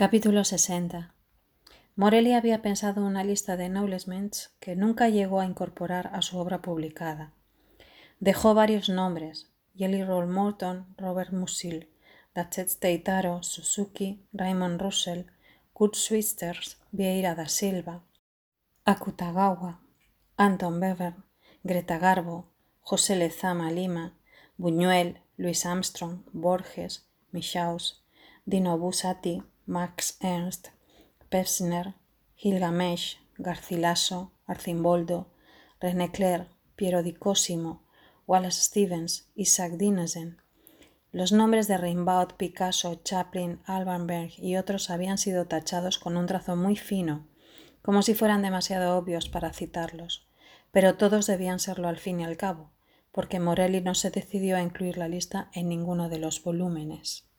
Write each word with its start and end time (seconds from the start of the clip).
Capítulo 0.00 0.44
60 0.44 1.12
Morelli 1.94 2.32
había 2.32 2.62
pensado 2.62 3.04
una 3.04 3.22
lista 3.22 3.58
de 3.58 3.66
acknowledgements 3.66 4.50
que 4.58 4.74
nunca 4.74 5.10
llegó 5.10 5.40
a 5.40 5.44
incorporar 5.44 6.08
a 6.14 6.22
su 6.22 6.38
obra 6.38 6.62
publicada. 6.62 7.34
Dejó 8.18 8.54
varios 8.54 8.88
nombres: 8.88 9.50
Jelly 9.76 10.02
Roll 10.02 10.26
Morton, 10.26 10.86
Robert 10.96 11.34
Musil, 11.34 11.90
Datchet 12.34 12.78
Teitaro, 12.80 13.42
Suzuki, 13.42 14.24
Raymond 14.32 14.80
Russell, 14.80 15.26
Kurt 15.74 15.96
Swisters, 15.96 16.78
Vieira 16.92 17.34
da 17.34 17.48
Silva, 17.48 18.02
Akutagawa, 18.86 19.82
Anton 20.38 20.80
Bever, 20.80 21.12
Greta 21.62 21.98
Garbo, 21.98 22.46
José 22.80 23.16
Lezama 23.16 23.70
Lima, 23.70 24.14
Buñuel, 24.56 25.20
Louis 25.36 25.66
Armstrong, 25.66 26.22
Borges, 26.32 27.06
Michaus, 27.32 28.02
Dino 28.46 28.78
Busati, 28.78 29.42
Max 29.70 30.16
Ernst, 30.20 30.70
Pevsner, 31.28 31.94
Gilgamesh, 32.34 33.20
Garcilaso, 33.38 34.32
Arcimboldo, 34.44 35.28
René 35.80 36.10
Clair, 36.10 36.48
Piero 36.74 37.04
di 37.04 37.12
Cosimo, 37.12 37.84
Wallace 38.26 38.62
Stevens, 38.62 39.30
Isaac 39.36 39.74
Dinesen. 39.74 40.42
Los 41.12 41.30
nombres 41.30 41.68
de 41.68 41.76
Rimbaud, 41.76 42.32
Picasso, 42.36 42.96
Chaplin, 43.04 43.60
Albanberg 43.64 44.32
y 44.38 44.56
otros 44.56 44.90
habían 44.90 45.18
sido 45.18 45.46
tachados 45.46 46.00
con 46.00 46.16
un 46.16 46.26
trazo 46.26 46.56
muy 46.56 46.74
fino, 46.74 47.28
como 47.80 48.02
si 48.02 48.14
fueran 48.14 48.42
demasiado 48.42 48.98
obvios 48.98 49.28
para 49.28 49.52
citarlos, 49.52 50.26
pero 50.72 50.96
todos 50.96 51.28
debían 51.28 51.60
serlo 51.60 51.86
al 51.86 51.98
fin 51.98 52.18
y 52.18 52.24
al 52.24 52.36
cabo, 52.36 52.72
porque 53.12 53.38
Morelli 53.38 53.80
no 53.82 53.94
se 53.94 54.10
decidió 54.10 54.56
a 54.56 54.62
incluir 54.62 54.98
la 54.98 55.06
lista 55.06 55.48
en 55.54 55.68
ninguno 55.68 56.08
de 56.08 56.18
los 56.18 56.42
volúmenes. 56.42 57.29